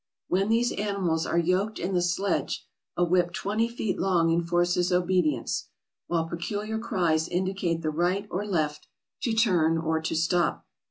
When 0.29 0.49
these 0.49 0.71
animals 0.71 1.27
are 1.27 1.37
yoked 1.37 1.77
in 1.77 1.93
the 1.93 2.01
sledge, 2.01 2.65
a 2.97 3.03
whip 3.03 3.31
twenty 3.31 3.67
feet 3.67 3.99
long 3.99 4.31
enforces 4.33 4.91
obedience; 4.91 5.67
while 6.07 6.27
peculiar 6.27 6.79
cries 6.79 7.27
indicate 7.27 7.83
the 7.83 7.91
right 7.91 8.25
or 8.31 8.43
left, 8.43 8.87
to 9.21 9.33
turn, 9.33 9.77
or 9.77 10.01
to 10.01 10.15
stop. 10.15 10.65